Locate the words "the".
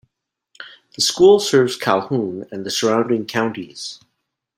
0.95-1.01, 2.65-2.71